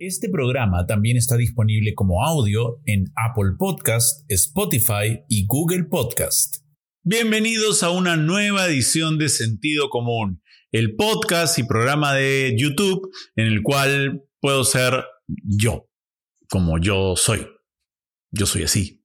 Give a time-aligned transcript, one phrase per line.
[0.00, 6.64] Este programa también está disponible como audio en Apple Podcast, Spotify y Google Podcast.
[7.04, 13.46] Bienvenidos a una nueva edición de Sentido Común, el podcast y programa de YouTube en
[13.46, 15.88] el cual puedo ser yo,
[16.48, 17.46] como yo soy.
[18.32, 19.04] Yo soy así.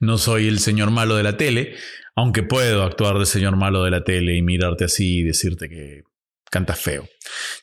[0.00, 1.74] No soy el señor malo de la tele,
[2.16, 6.04] aunque puedo actuar de señor malo de la tele y mirarte así y decirte que
[6.50, 7.08] canta feo.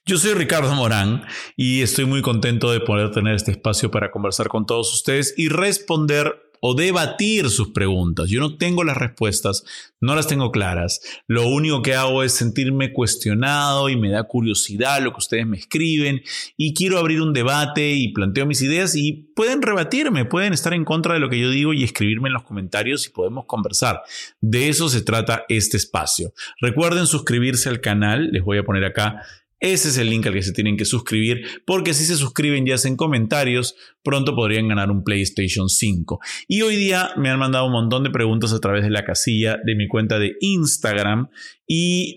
[0.06, 1.26] Yo soy Ricardo Morán
[1.56, 5.50] y estoy muy contento de poder tener este espacio para conversar con todos ustedes y
[5.50, 8.30] responder o debatir sus preguntas.
[8.30, 9.64] Yo no tengo las respuestas,
[10.02, 11.02] no las tengo claras.
[11.28, 15.58] Lo único que hago es sentirme cuestionado y me da curiosidad lo que ustedes me
[15.58, 16.22] escriben
[16.58, 20.86] y quiero abrir un debate y planteo mis ideas y pueden rebatirme, pueden estar en
[20.86, 24.02] contra de lo que yo digo y escribirme en los comentarios y podemos conversar.
[24.42, 26.34] De eso se trata este espacio.
[26.60, 29.22] Recuerden suscribirse al canal, les voy a poner acá
[29.60, 32.72] ese es el link al que se tienen que suscribir, porque si se suscriben y
[32.72, 36.20] hacen comentarios, pronto podrían ganar un PlayStation 5.
[36.48, 39.58] Y hoy día me han mandado un montón de preguntas a través de la casilla
[39.66, 41.30] de mi cuenta de Instagram
[41.68, 42.16] y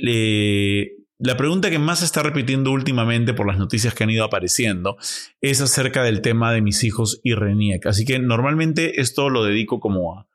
[1.20, 4.97] la pregunta que más se está repitiendo últimamente por las noticias que han ido apareciendo
[5.41, 7.86] es acerca del tema de mis hijos y RENIEC.
[7.86, 10.27] Así que normalmente esto lo dedico como a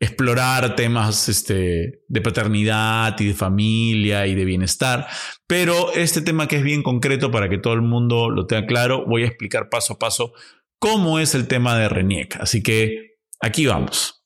[0.00, 5.06] explorar temas este, de paternidad y de familia y de bienestar,
[5.46, 9.04] pero este tema que es bien concreto para que todo el mundo lo tenga claro,
[9.06, 10.32] voy a explicar paso a paso
[10.78, 12.36] cómo es el tema de RENIEC.
[12.40, 14.17] Así que aquí vamos.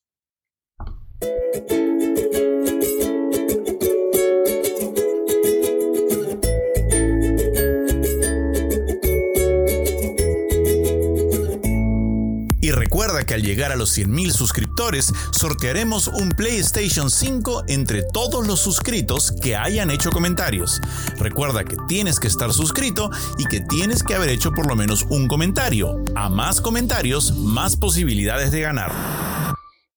[13.34, 19.56] Al llegar a los 100.000 suscriptores sortearemos un PlayStation 5 entre todos los suscritos que
[19.56, 20.80] hayan hecho comentarios.
[21.18, 25.06] Recuerda que tienes que estar suscrito y que tienes que haber hecho por lo menos
[25.10, 26.02] un comentario.
[26.14, 28.92] A más comentarios, más posibilidades de ganar.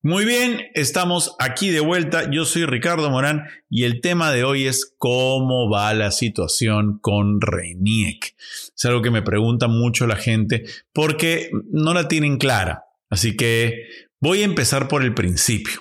[0.05, 2.30] Muy bien, estamos aquí de vuelta.
[2.30, 7.42] Yo soy Ricardo Morán y el tema de hoy es cómo va la situación con
[7.42, 8.36] RENIEC.
[8.77, 12.84] Es algo que me pregunta mucho la gente porque no la tienen clara.
[13.15, 13.87] Así que
[14.20, 15.80] voy a empezar por el principio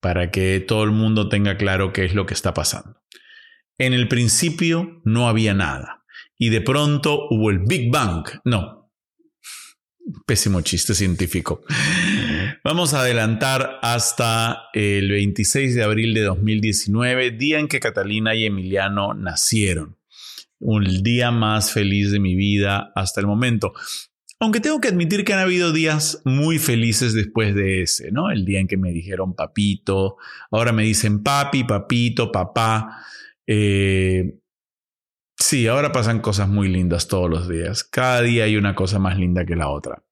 [0.00, 3.02] para que todo el mundo tenga claro qué es lo que está pasando.
[3.76, 6.02] En el principio no había nada
[6.38, 8.24] y de pronto hubo el Big Bang.
[8.46, 8.90] No,
[10.26, 11.62] Pésimo chiste científico.
[12.64, 18.46] Vamos a adelantar hasta el 26 de abril de 2019, día en que Catalina y
[18.46, 19.98] Emiliano nacieron.
[20.58, 23.74] Un día más feliz de mi vida hasta el momento.
[24.42, 28.30] Aunque tengo que admitir que han habido días muy felices después de ese, ¿no?
[28.30, 30.16] El día en que me dijeron papito,
[30.50, 33.04] ahora me dicen papi, papito, papá.
[33.46, 34.38] Eh,
[35.42, 37.82] Sí, ahora pasan cosas muy lindas todos los días.
[37.82, 40.04] Cada día hay una cosa más linda que la otra.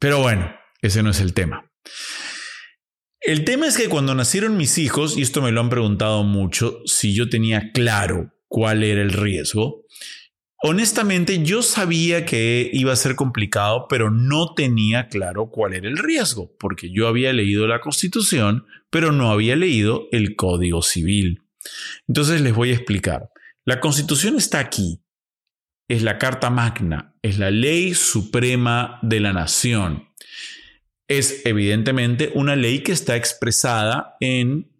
[0.00, 1.70] Pero bueno, ese no es el tema.
[3.20, 6.80] El tema es que cuando nacieron mis hijos, y esto me lo han preguntado mucho,
[6.86, 9.84] si yo tenía claro cuál era el riesgo,
[10.66, 15.96] honestamente yo sabía que iba a ser complicado, pero no tenía claro cuál era el
[15.96, 21.44] riesgo, porque yo había leído la Constitución, pero no había leído el Código Civil.
[22.08, 23.30] Entonces les voy a explicar.
[23.64, 25.02] La Constitución está aquí.
[25.88, 30.08] Es la Carta Magna, es la ley suprema de la nación.
[31.06, 34.75] Es evidentemente una ley que está expresada en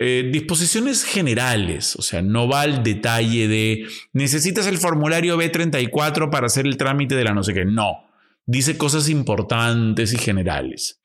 [0.00, 6.46] eh, disposiciones generales, o sea, no va al detalle de necesitas el formulario B34 para
[6.46, 8.04] hacer el trámite de la no sé qué, no,
[8.46, 11.00] dice cosas importantes y generales.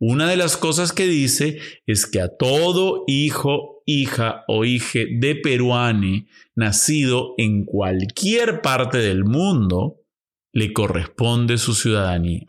[0.00, 5.34] Una de las cosas que dice es que a todo hijo, hija o hija de
[5.34, 9.96] peruane nacido en cualquier parte del mundo
[10.52, 12.46] le corresponde su ciudadanía.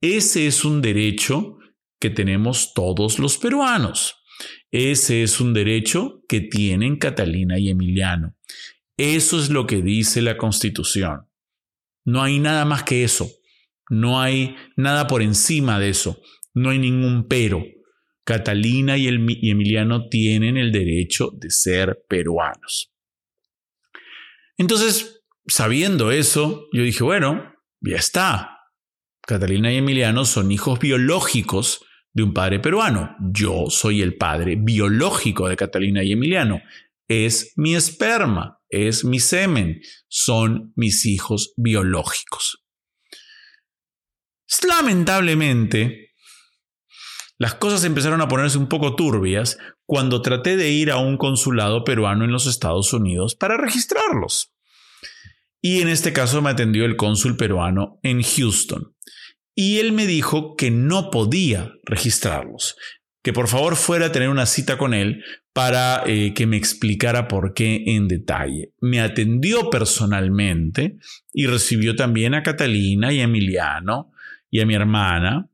[0.00, 1.58] Ese es un derecho
[2.00, 4.21] que tenemos todos los peruanos.
[4.70, 8.34] Ese es un derecho que tienen Catalina y Emiliano.
[8.96, 11.28] Eso es lo que dice la Constitución.
[12.04, 13.30] No hay nada más que eso.
[13.90, 16.20] No hay nada por encima de eso.
[16.54, 17.64] No hay ningún pero.
[18.24, 22.92] Catalina y, Emiliano tienen el derecho de ser peruanos.
[24.56, 28.58] Entonces, sabiendo eso, yo dije, bueno, ya está.
[29.22, 33.16] Catalina y Emiliano son hijos biológicos de un padre peruano.
[33.32, 36.60] Yo soy el padre biológico de Catalina y Emiliano.
[37.08, 42.64] Es mi esperma, es mi semen, son mis hijos biológicos.
[44.66, 46.12] Lamentablemente,
[47.38, 51.84] las cosas empezaron a ponerse un poco turbias cuando traté de ir a un consulado
[51.84, 54.52] peruano en los Estados Unidos para registrarlos.
[55.60, 58.94] Y en este caso me atendió el cónsul peruano en Houston.
[59.54, 62.76] Y él me dijo que no podía registrarlos,
[63.22, 65.22] que por favor fuera a tener una cita con él
[65.52, 68.72] para eh, que me explicara por qué en detalle.
[68.80, 70.96] Me atendió personalmente
[71.32, 74.12] y recibió también a Catalina y a Emiliano
[74.50, 75.50] y a mi hermana.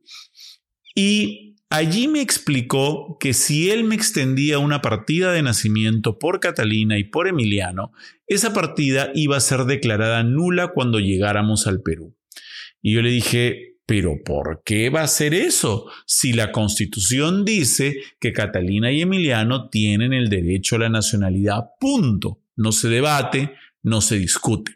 [0.94, 6.96] Y allí me explicó que si él me extendía una partida de nacimiento por Catalina
[6.96, 7.92] y por Emiliano,
[8.28, 12.16] esa partida iba a ser declarada nula cuando llegáramos al Perú.
[12.80, 15.87] Y yo le dije, pero ¿por qué va a ser eso?
[16.05, 22.43] Si la constitución dice que Catalina y Emiliano tienen el derecho a la nacionalidad, punto.
[22.55, 24.73] No se debate, no se discute.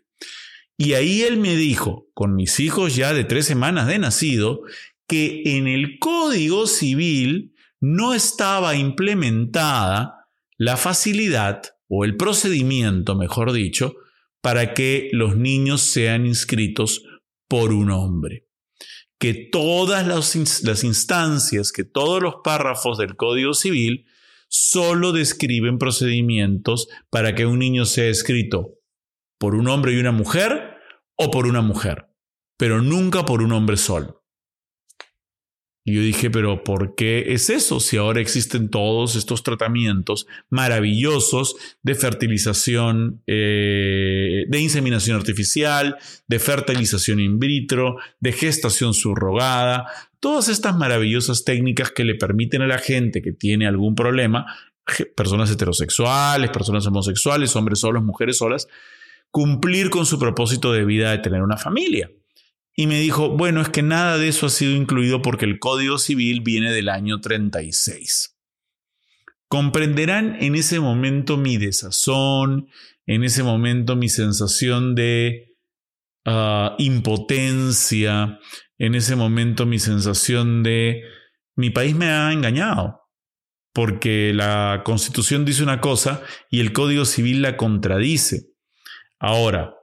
[0.79, 4.62] Y ahí él me dijo, con mis hijos ya de tres semanas de nacido,
[5.06, 10.26] que en el Código Civil no estaba implementada
[10.56, 13.94] la facilidad o el procedimiento, mejor dicho,
[14.41, 17.05] para que los niños sean inscritos
[17.47, 18.47] por un hombre
[19.22, 20.34] que todas las,
[20.82, 24.04] instancias, que todos los párrafos del Código Civil
[24.48, 28.80] solo describen procedimientos para que un niño sea escrito
[29.38, 30.74] por un hombre y una mujer
[31.14, 32.08] o por una mujer,
[32.56, 34.21] pero nunca por un hombre solo.
[35.84, 41.56] Y yo dije, pero ¿por qué es eso si ahora existen todos estos tratamientos maravillosos
[41.82, 45.96] de fertilización, eh, de inseminación artificial,
[46.29, 49.87] de fertilización in vitro, de gestación subrogada?
[50.20, 54.46] Todas estas maravillosas técnicas que le permiten a la gente que tiene algún problema,
[55.17, 58.69] personas heterosexuales, personas homosexuales, hombres solos, mujeres solas,
[59.32, 62.08] cumplir con su propósito de vida de tener una familia.
[62.74, 65.98] Y me dijo, bueno, es que nada de eso ha sido incluido porque el Código
[65.98, 68.38] Civil viene del año 36.
[69.48, 72.69] Comprenderán en ese momento mi desazón,
[73.06, 75.56] en ese momento mi sensación de
[76.24, 78.38] ah, impotencia,
[78.78, 81.02] en ese momento mi sensación de
[81.54, 83.02] mi país me ha engañado,
[83.75, 88.52] porque la constitución dice una cosa y el Código Civil la contradice.
[89.18, 89.75] Ahora,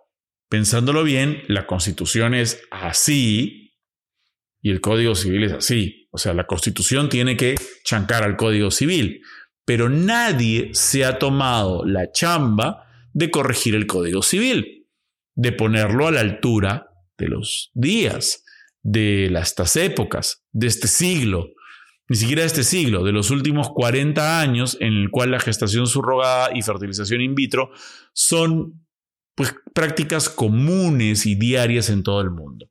[0.50, 3.76] pensándolo bien, la constitución es así
[4.62, 6.08] y el código civil es así.
[6.12, 9.22] O sea, la constitución tiene que chancar al código civil,
[9.64, 14.88] pero nadie se ha tomado la chamba de corregir el código civil,
[15.36, 16.88] de ponerlo a la altura
[17.18, 18.44] de los días,
[18.82, 21.50] de estas épocas, de este siglo,
[22.08, 25.86] ni siquiera de este siglo, de los últimos 40 años en el cual la gestación
[25.86, 27.70] subrogada y fertilización in vitro
[28.14, 28.84] son
[29.40, 32.70] pues, prácticas comunes y diarias en todo el mundo.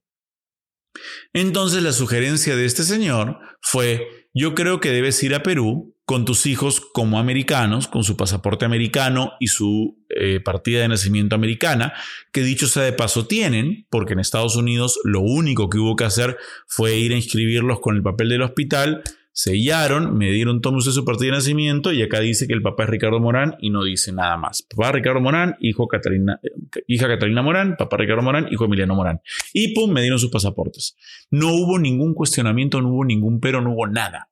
[1.32, 6.26] Entonces la sugerencia de este señor fue, yo creo que debes ir a Perú con
[6.26, 11.94] tus hijos como americanos, con su pasaporte americano y su eh, partida de nacimiento americana,
[12.32, 16.04] que dicho sea de paso tienen, porque en Estados Unidos lo único que hubo que
[16.04, 16.36] hacer
[16.66, 19.02] fue ir a inscribirlos con el papel del hospital
[19.38, 22.82] sellaron, me dieron tomos de su partida de nacimiento y acá dice que el papá
[22.82, 24.62] es Ricardo Morán y no dice nada más.
[24.62, 26.40] Papá Ricardo Morán, hijo Catalina,
[26.88, 29.20] hija Catalina Morán, papá Ricardo Morán, hijo Emiliano Morán.
[29.52, 30.96] Y pum, me dieron sus pasaportes.
[31.30, 34.28] No hubo ningún cuestionamiento, no hubo ningún pero, no hubo nada.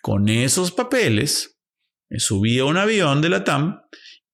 [0.00, 1.60] Con esos papeles,
[2.08, 3.82] me subí a un avión de la TAM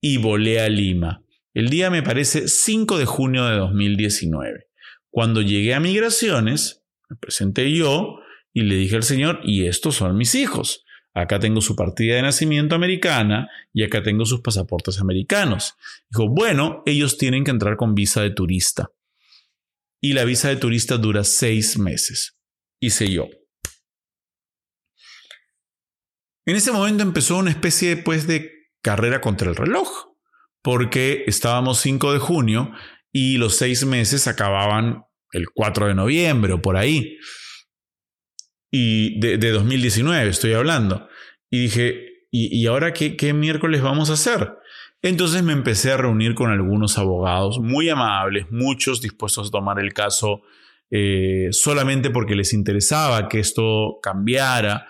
[0.01, 1.25] y volé a Lima.
[1.53, 4.69] El día me parece 5 de junio de 2019.
[5.11, 8.21] Cuando llegué a migraciones, me presenté yo,
[8.57, 10.83] y le dije al Señor, y estos son mis hijos.
[11.13, 15.75] Acá tengo su partida de nacimiento americana y acá tengo sus pasaportes americanos.
[16.09, 18.91] Dijo, bueno, ellos tienen que entrar con visa de turista.
[20.01, 22.39] Y la visa de turista dura seis meses.
[22.81, 23.29] Hice yo.
[26.47, 30.15] En ese momento empezó una especie pues, de carrera contra el reloj,
[30.63, 32.73] porque estábamos 5 de junio
[33.13, 37.19] y los seis meses acababan el 4 de noviembre o por ahí
[38.71, 41.09] y de, 2019 estoy hablando.
[41.51, 44.53] Y dije, ¿y, ahora qué, miércoles vamos a hacer?
[45.03, 49.93] Entonces me empecé a reunir con algunos abogados muy amables, muchos dispuestos a tomar el
[49.93, 50.43] caso
[50.91, 54.89] eh, solamente porque les interesaba que esto cambiara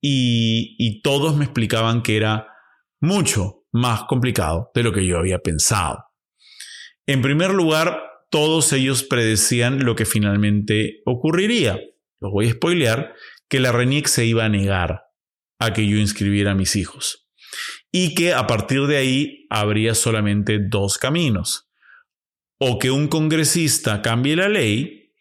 [0.00, 2.48] y, todos me explicaban que era
[3.00, 6.04] mucho más complicado de lo que yo había pensado.
[7.06, 11.78] En primer lugar, todos ellos predecían lo que finalmente ocurriría
[12.24, 13.14] los voy a spoilear,
[13.48, 15.02] que la RENIEC se iba a negar
[15.58, 17.28] a que yo inscribiera a mis hijos.
[17.92, 21.68] Y que a partir de ahí habría solamente dos caminos.
[22.58, 25.12] O que un congresista cambie la ley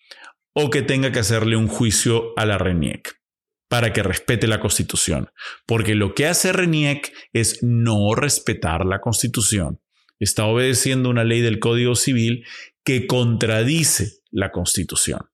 [0.55, 3.19] o que tenga que hacerle un juicio a la RENIEC
[3.67, 5.29] para que respete la Constitución.
[5.65, 9.81] Porque lo que hace RENIEC es no respetar la Constitución.
[10.19, 12.45] Está obedeciendo una ley del Código Civil
[12.85, 15.32] que contradice la Constitución.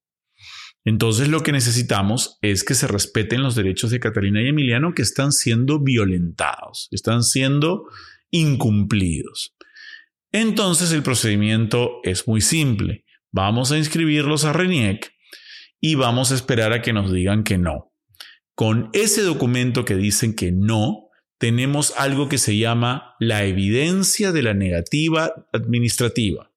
[0.90, 5.04] Entonces lo que necesitamos es que se respeten los derechos de Catalina y Emiliano que
[5.04, 7.86] están siendo violentados, están siendo
[8.32, 9.56] incumplidos.
[10.32, 13.06] Entonces el procedimiento es muy simple.
[13.32, 15.14] Vamos a inscribirlos a RENIEC
[15.80, 17.94] y vamos a esperar a que nos digan que no.
[18.56, 24.42] Con ese documento que dicen que no, tenemos algo que se llama la evidencia de
[24.42, 26.49] la negativa administrativa.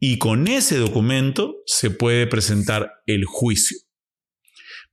[0.00, 3.78] Y con ese documento se puede presentar el juicio.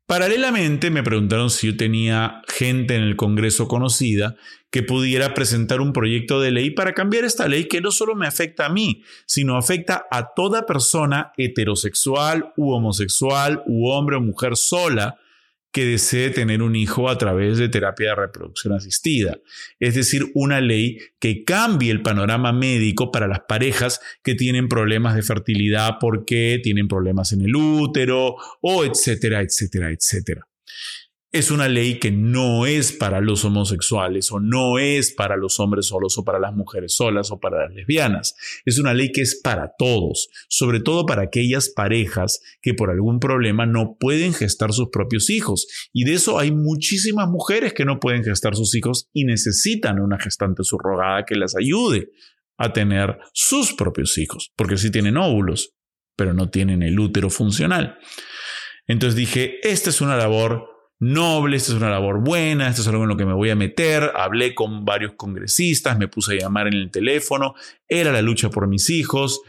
[0.07, 4.35] Paralelamente me preguntaron si yo tenía gente en el Congreso conocida
[4.69, 8.27] que pudiera presentar un proyecto de ley para cambiar esta ley que no solo me
[8.27, 14.55] afecta a mí, sino afecta a toda persona heterosexual u homosexual u hombre o mujer
[14.57, 15.17] sola
[15.75, 19.39] que desee tener un hijo a través de terapia de reproducción asistida.
[19.77, 25.15] Es decir, una ley que cambie el panorama médico para las parejas que tienen problemas
[25.15, 30.47] de fertilidad porque tienen problemas en el útero o etcétera, etcétera, etcétera
[31.35, 35.87] es una ley que no es para los homosexuales o no es para los hombres
[35.87, 38.37] solos o para las mujeres solas o para las lesbianas.
[38.63, 43.19] Es una ley que es para todos, sobre todo para aquellas parejas que por algún
[43.19, 45.67] problema no pueden gestar sus propios hijos.
[45.91, 50.17] Y de eso hay muchísimas mujeres que no pueden gestar sus hijos y necesitan una
[50.17, 52.11] gestante subrogada que las ayude
[52.57, 55.73] a tener sus propios hijos, porque sí tienen óvulos,
[56.15, 57.97] pero no tienen el útero funcional.
[58.87, 63.03] Entonces dije, esta es una labor noble, esta es una labor buena, esto es algo
[63.03, 64.11] en lo que me voy a meter.
[64.15, 67.55] Hablé con varios congresistas, me puse a llamar en el teléfono,
[67.87, 69.41] era la lucha por mis hijos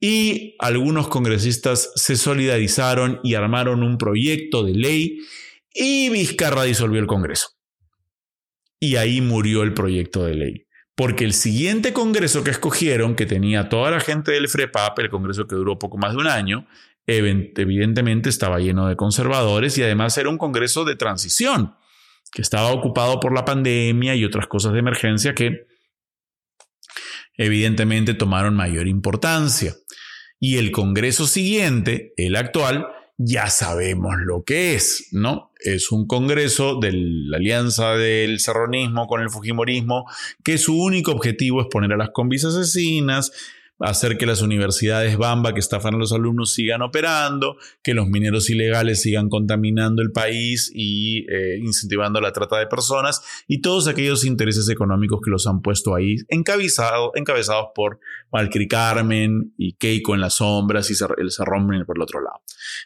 [0.00, 5.18] y algunos congresistas se solidarizaron y armaron un proyecto de ley
[5.72, 7.48] y Vizcarra disolvió el Congreso.
[8.78, 10.66] Y ahí murió el proyecto de ley.
[10.94, 15.46] Porque el siguiente congreso que escogieron, que tenía toda la gente del FREPAP, el congreso
[15.46, 16.66] que duró poco más de un año,
[17.06, 21.74] evidentemente estaba lleno de conservadores y además era un Congreso de transición,
[22.32, 25.66] que estaba ocupado por la pandemia y otras cosas de emergencia que
[27.36, 29.74] evidentemente tomaron mayor importancia.
[30.38, 35.52] Y el Congreso siguiente, el actual, ya sabemos lo que es, ¿no?
[35.58, 40.04] Es un congreso de la alianza del serronismo con el fujimorismo,
[40.44, 43.32] que su único objetivo es poner a las combis asesinas,
[43.80, 48.48] hacer que las universidades Bamba que estafan a los alumnos sigan operando, que los mineros
[48.48, 54.24] ilegales sigan contaminando el país y eh, incentivando la trata de personas y todos aquellos
[54.24, 58.00] intereses económicos que los han puesto ahí, encabezado, encabezados por
[58.32, 62.40] Valkyrie Carmen y Keiko en las sombras y el Cerrón por el otro lado.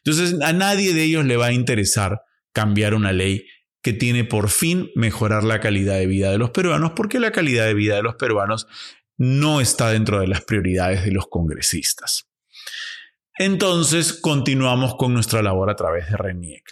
[0.04, 3.46] Entonces, a nadie de ellos le va a interesar cambiar una ley
[3.82, 7.64] que tiene por fin mejorar la calidad de vida de los peruanos, porque la calidad
[7.64, 8.66] de vida de los peruanos
[9.20, 12.26] no está dentro de las prioridades de los congresistas.
[13.38, 16.64] Entonces, continuamos con nuestra labor a través de RENIEC.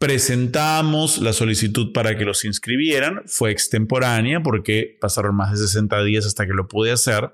[0.00, 6.26] Presentamos la solicitud para que los inscribieran, fue extemporánea porque pasaron más de 60 días
[6.26, 7.32] hasta que lo pude hacer.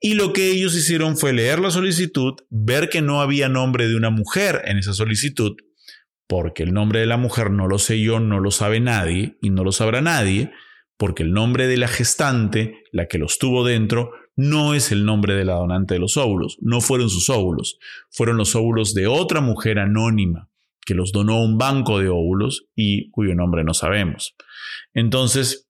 [0.00, 3.96] Y lo que ellos hicieron fue leer la solicitud, ver que no había nombre de
[3.96, 5.56] una mujer en esa solicitud,
[6.26, 9.48] porque el nombre de la mujer no lo sé yo, no lo sabe nadie y
[9.48, 10.52] no lo sabrá nadie,
[10.98, 15.34] porque el nombre de la gestante, la que los tuvo dentro, no es el nombre
[15.34, 17.78] de la donante de los óvulos, no fueron sus óvulos,
[18.10, 20.50] fueron los óvulos de otra mujer anónima
[20.84, 24.36] que los donó a un banco de óvulos y cuyo nombre no sabemos.
[24.94, 25.68] Entonces,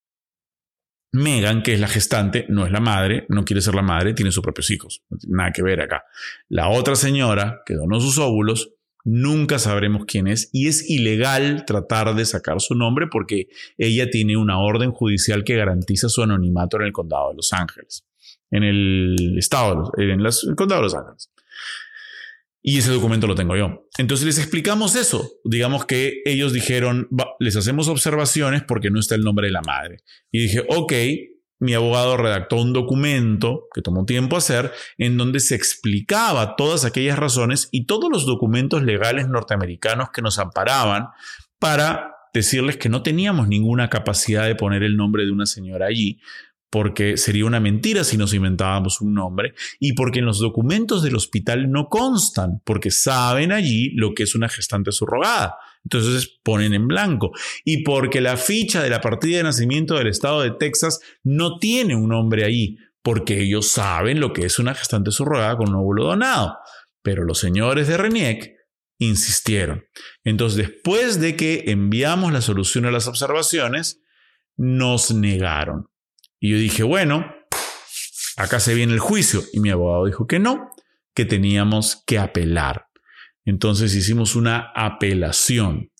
[1.12, 4.32] Megan, que es la gestante, no es la madre, no quiere ser la madre, tiene
[4.32, 6.04] sus propios hijos, nada que ver acá.
[6.48, 8.74] La otra señora que donó sus óvulos
[9.08, 13.48] nunca sabremos quién es y es ilegal tratar de sacar su nombre porque
[13.78, 18.04] ella tiene una orden judicial que garantiza su anonimato en el condado de Los Ángeles,
[18.50, 21.32] en el estado, en el condado de Los Ángeles.
[22.60, 23.88] Y ese documento lo tengo yo.
[23.96, 25.30] Entonces les explicamos eso.
[25.42, 30.02] Digamos que ellos dijeron, les hacemos observaciones porque no está el nombre de la madre.
[30.30, 30.92] Y dije, ok,
[31.60, 37.18] mi abogado redactó un documento que tomó tiempo hacer en donde se explicaba todas aquellas
[37.18, 41.08] razones y todos los documentos legales norteamericanos que nos amparaban
[41.58, 46.20] para decirles que no teníamos ninguna capacidad de poner el nombre de una señora allí,
[46.70, 51.16] porque sería una mentira si nos inventábamos un nombre y porque en los documentos del
[51.16, 55.56] hospital no constan, porque saben allí lo que es una gestante subrogada.
[55.90, 57.32] Entonces ponen en blanco.
[57.64, 61.96] Y porque la ficha de la partida de nacimiento del estado de Texas no tiene
[61.96, 66.04] un nombre ahí, porque ellos saben lo que es una gestante subrogada con un óvulo
[66.04, 66.58] donado.
[67.02, 68.54] Pero los señores de RENIEC
[68.98, 69.86] insistieron.
[70.24, 74.02] Entonces, después de que enviamos la solución a las observaciones,
[74.58, 75.88] nos negaron.
[76.38, 77.34] Y yo dije, bueno,
[78.36, 79.42] acá se viene el juicio.
[79.54, 80.68] Y mi abogado dijo que no,
[81.14, 82.87] que teníamos que apelar.
[83.48, 85.90] Entonces hicimos una apelación.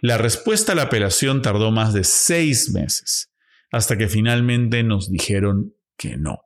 [0.00, 3.30] La respuesta a la apelación tardó más de seis meses,
[3.70, 6.38] hasta que finalmente nos dijeron que no.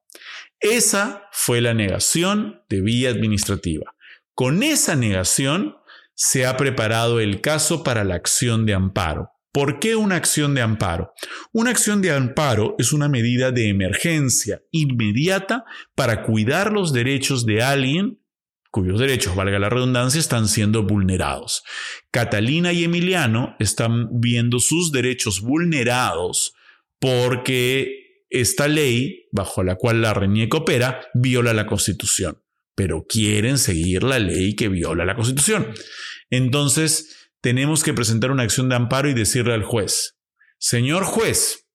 [0.58, 3.94] Esa fue la negación de vía administrativa.
[4.34, 5.76] Con esa negación
[6.14, 9.30] se ha preparado el caso para la acción de amparo.
[9.52, 11.12] ¿Por qué una acción de amparo?
[11.52, 17.62] Una acción de amparo es una medida de emergencia inmediata para cuidar los derechos de
[17.62, 18.21] alguien
[18.72, 21.62] cuyos derechos, valga la redundancia, están siendo vulnerados.
[22.10, 26.54] Catalina y Emiliano están viendo sus derechos vulnerados
[26.98, 32.42] porque esta ley, bajo la cual la RENIEC opera, viola la Constitución,
[32.74, 35.74] pero quieren seguir la ley que viola la Constitución.
[36.30, 40.16] Entonces, tenemos que presentar una acción de amparo y decirle al juez,
[40.58, 41.68] señor juez,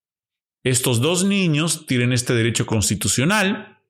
[0.63, 3.84] estos dos niños tienen este derecho constitucional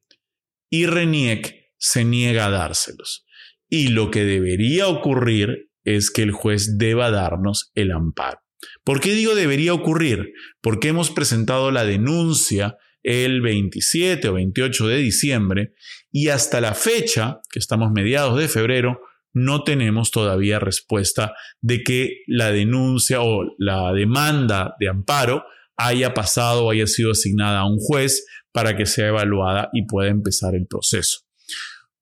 [0.70, 3.26] y RENIEC se niega a dárselos.
[3.70, 8.40] Y lo que debería ocurrir es que el juez deba darnos el amparo.
[8.84, 10.34] ¿Por qué digo debería ocurrir?
[10.62, 15.74] Porque hemos presentado la denuncia el 27 o 28 de diciembre
[16.12, 19.00] y hasta la fecha, que estamos mediados de febrero,
[19.34, 25.44] no tenemos todavía respuesta de que la denuncia o la demanda de amparo
[25.78, 30.10] haya pasado o haya sido asignada a un juez para que sea evaluada y pueda
[30.10, 31.27] empezar el proceso.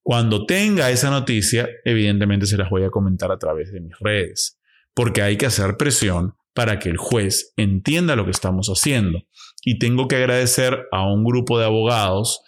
[0.05, 4.59] Cuando tenga esa noticia, evidentemente se las voy a comentar a través de mis redes,
[4.93, 9.23] porque hay que hacer presión para que el juez entienda lo que estamos haciendo.
[9.63, 12.43] Y tengo que agradecer a un grupo de abogados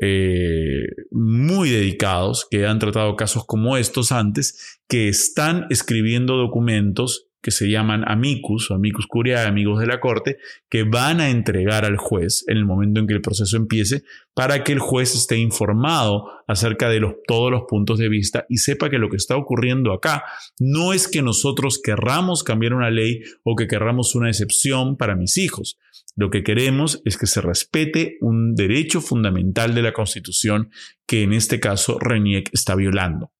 [0.00, 7.50] eh, muy dedicados que han tratado casos como estos antes, que están escribiendo documentos que
[7.50, 10.38] se llaman amicus o amicus curiae, amigos de la corte,
[10.70, 14.64] que van a entregar al juez en el momento en que el proceso empiece para
[14.64, 18.98] que el juez esté informado acerca de todos los puntos de vista y sepa que
[18.98, 20.24] lo que está ocurriendo acá
[20.58, 25.36] no es que nosotros querramos cambiar una ley o que querramos una excepción para mis
[25.36, 25.78] hijos.
[26.16, 30.70] Lo que queremos es que se respete un derecho fundamental de la Constitución
[31.06, 33.32] que en este caso RENIEC está violando.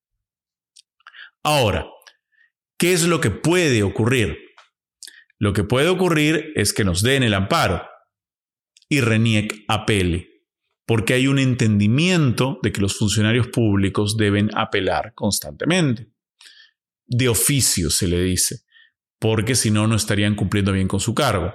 [1.43, 1.87] Ahora,
[2.79, 4.39] ¿Qué es lo que puede ocurrir?
[5.39, 7.83] Lo que puede ocurrir es que nos den el amparo
[8.89, 10.43] y RENIEC apele,
[10.87, 16.11] porque hay un entendimiento de que los funcionarios públicos deben apelar constantemente.
[17.07, 18.61] De oficio se le dice,
[19.19, 21.55] porque si no, no estarían cumpliendo bien con su cargo.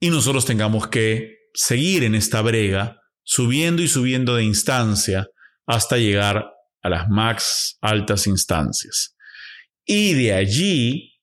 [0.00, 5.28] Y nosotros tengamos que seguir en esta brega, subiendo y subiendo de instancia
[5.66, 6.50] hasta llegar
[6.82, 9.17] a las más altas instancias.
[9.88, 11.18] Y de allí,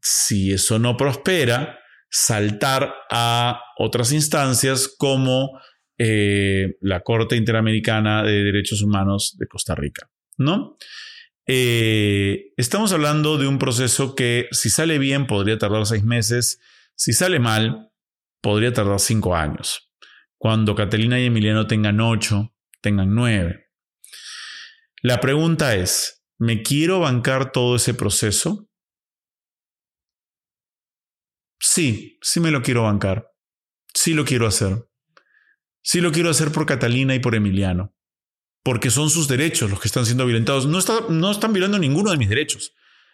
[0.00, 1.80] si eso no prospera,
[2.10, 5.58] saltar a otras instancias como
[5.98, 10.08] eh, la Corte Interamericana de Derechos Humanos de Costa Rica.
[10.36, 10.76] ¿no?
[11.46, 16.60] Eh, estamos hablando de un proceso que si sale bien podría tardar seis meses,
[16.96, 17.90] si sale mal
[18.40, 19.90] podría tardar cinco años.
[20.36, 23.70] Cuando Catalina y Emiliano tengan ocho, tengan nueve.
[25.02, 28.66] La pregunta es, ¿Me quiero bancar todo ese proceso?
[31.60, 33.30] Sí, sí me lo quiero bancar.
[33.92, 34.88] Sí lo quiero hacer.
[35.82, 37.94] Sí lo quiero hacer por Catalina y por Emiliano.
[38.64, 40.64] Porque son sus derechos los que están siendo violentados.
[40.64, 40.78] No,
[41.10, 42.72] no están violando ninguno de mis derechos.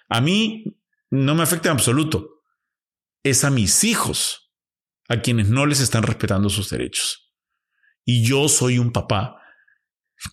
[0.09, 0.63] A mí
[1.11, 2.45] no me afecta en absoluto.
[3.25, 4.53] Es a mis hijos
[5.09, 7.35] a quienes no les están respetando sus derechos.
[8.05, 9.43] Y yo soy un papá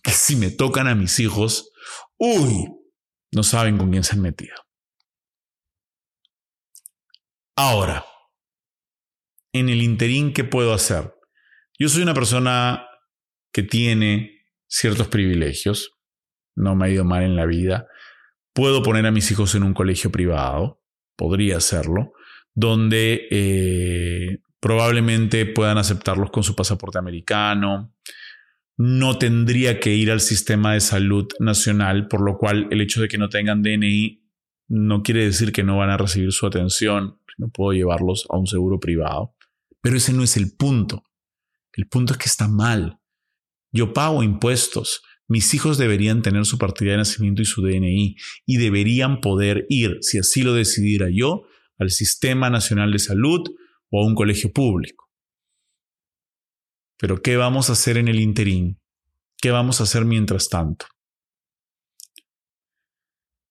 [0.04, 1.72] que si me tocan a mis hijos,
[2.18, 2.68] uy,
[3.34, 4.54] no saben con quién se han metido.
[7.56, 8.04] Ahora,
[9.52, 11.14] en el interín, ¿qué puedo hacer?
[11.78, 12.86] Yo soy una persona
[13.52, 15.92] que tiene ciertos privilegios,
[16.56, 17.86] no me ha ido mal en la vida.
[18.52, 20.80] Puedo poner a mis hijos en un colegio privado,
[21.16, 22.12] podría hacerlo,
[22.54, 27.92] donde eh, probablemente puedan aceptarlos con su pasaporte americano,
[28.76, 33.08] no tendría que ir al sistema de salud nacional, por lo cual el hecho de
[33.08, 34.22] que no tengan DNI
[34.68, 38.46] no quiere decir que no van a recibir su atención, no puedo llevarlos a un
[38.46, 39.34] seguro privado.
[39.80, 41.02] Pero ese no es el punto.
[41.72, 42.98] El punto es que está mal.
[43.72, 45.02] Yo pago impuestos.
[45.28, 49.98] Mis hijos deberían tener su partida de nacimiento y su DNI y deberían poder ir,
[50.00, 51.44] si así lo decidiera yo,
[51.78, 53.40] al Sistema Nacional de Salud
[53.90, 55.03] o a un colegio público.
[56.98, 58.80] Pero ¿qué vamos a hacer en el interín?
[59.40, 60.86] ¿Qué vamos a hacer mientras tanto?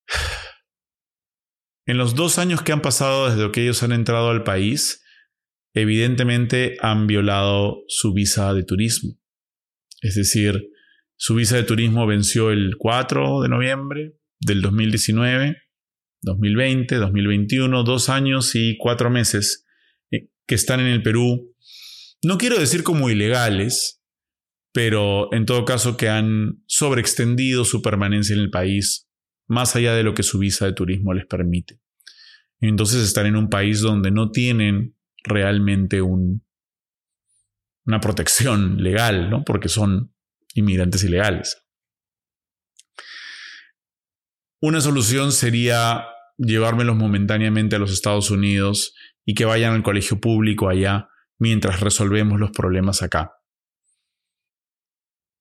[1.85, 5.03] En los dos años que han pasado desde que ellos han entrado al país,
[5.73, 9.19] evidentemente han violado su visa de turismo.
[10.01, 10.69] Es decir,
[11.17, 15.57] su visa de turismo venció el 4 de noviembre del 2019,
[16.21, 19.65] 2020, 2021, dos años y cuatro meses
[20.11, 21.52] eh, que están en el Perú.
[22.23, 24.01] No quiero decir como ilegales,
[24.71, 29.09] pero en todo caso que han sobreextendido su permanencia en el país
[29.45, 31.81] más allá de lo que su visa de turismo les permite.
[32.61, 36.45] Entonces están en un país donde no tienen realmente un,
[37.85, 39.43] una protección legal, ¿no?
[39.43, 40.15] porque son
[40.53, 41.61] inmigrantes ilegales.
[44.61, 46.05] Una solución sería
[46.37, 51.09] llevármelos momentáneamente a los Estados Unidos y que vayan al colegio público allá
[51.43, 53.33] mientras resolvemos los problemas acá.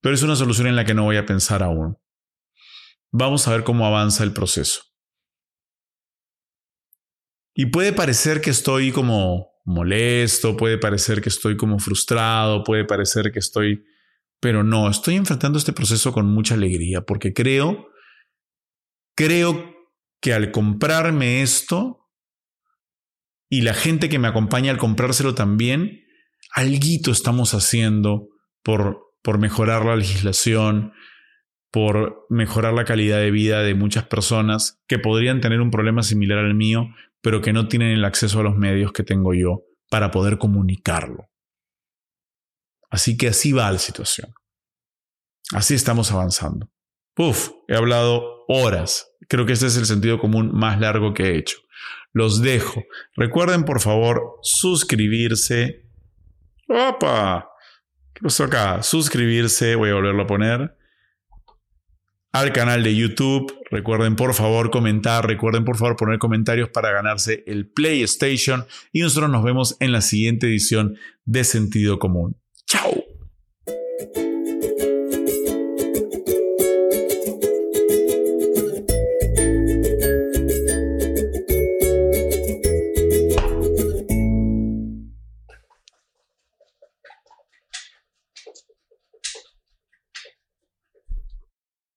[0.01, 1.97] Pero es una solución en la que no voy a pensar aún.
[3.12, 4.83] Vamos a ver cómo avanza el proceso.
[7.55, 13.31] Y puede parecer que estoy como molesto, puede parecer que estoy como frustrado, puede parecer
[13.31, 13.85] que estoy...
[14.41, 17.87] Pero no, estoy enfrentando este proceso con mucha alegría porque creo,
[19.15, 19.73] creo
[20.21, 22.02] que al comprarme esto
[23.53, 26.07] y la gente que me acompaña al comprárselo también,
[26.55, 28.29] algo estamos haciendo
[28.62, 30.95] por por mejorar la legislación,
[31.71, 36.38] por mejorar la calidad de vida de muchas personas que podrían tener un problema similar
[36.38, 36.88] al mío,
[37.21, 41.29] pero que no tienen el acceso a los medios que tengo yo para poder comunicarlo.
[42.91, 44.33] Así que así va la situación.
[45.53, 46.71] Así estamos avanzando.
[47.19, 49.09] Uf, he hablado horas.
[49.29, 51.59] Creo que este es el sentido común más largo que he hecho.
[52.12, 52.85] Los dejo.
[53.16, 55.87] Recuerden, por favor, suscribirse.
[56.68, 57.48] ¡Opa!
[58.22, 58.83] pasó acá?
[58.83, 60.77] Suscribirse, voy a volverlo a poner.
[62.33, 63.53] Al canal de YouTube.
[63.70, 68.64] Recuerden por favor comentar, recuerden por favor poner comentarios para ganarse el PlayStation.
[68.92, 72.37] Y nosotros nos vemos en la siguiente edición de Sentido Común.
[72.66, 73.02] ¡Chao!